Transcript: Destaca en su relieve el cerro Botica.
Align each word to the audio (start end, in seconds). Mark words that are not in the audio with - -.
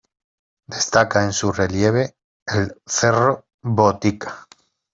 Destaca 0.67 1.23
en 1.23 1.31
su 1.31 1.51
relieve 1.51 2.15
el 2.47 2.73
cerro 2.87 3.45
Botica. 3.61 4.47